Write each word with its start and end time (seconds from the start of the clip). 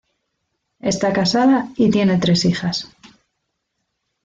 Está 0.79 1.13
casada 1.13 1.69
y 1.77 1.91
tiene 1.91 2.17
tres 2.17 2.45
hijas. 2.45 2.91